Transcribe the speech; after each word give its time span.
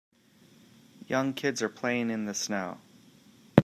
Young 1.05 1.31
kids 1.35 1.61
are 1.61 1.69
playing 1.69 2.09
in 2.09 2.25
the 2.25 2.33
snow. 2.33 2.79